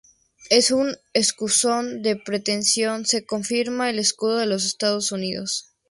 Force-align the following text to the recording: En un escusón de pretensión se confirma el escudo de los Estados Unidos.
En 0.49 0.63
un 0.75 0.95
escusón 1.13 2.01
de 2.01 2.15
pretensión 2.15 3.05
se 3.05 3.23
confirma 3.27 3.91
el 3.91 3.99
escudo 3.99 4.37
de 4.37 4.47
los 4.47 4.65
Estados 4.65 5.11
Unidos. 5.11 5.75